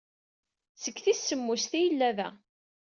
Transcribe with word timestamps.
Seg 0.81 0.95
tis 1.03 1.21
semmuset 1.21 1.73
ay 1.77 1.83
yella 1.85 2.09
da. 2.17 2.29